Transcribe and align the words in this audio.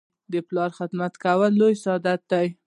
د 0.31 0.33
پلار 0.47 0.69
خدمت 0.79 1.13
کول 1.23 1.51
لوی 1.59 1.75
سعادت 1.83 2.21
دی. 2.31 2.47